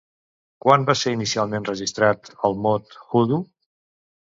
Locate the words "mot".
2.67-3.01